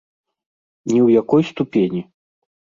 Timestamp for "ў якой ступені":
0.95-2.05